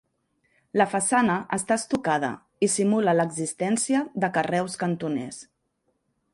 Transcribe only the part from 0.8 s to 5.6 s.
La façana està estucada i simula l'existència de carreus cantoners.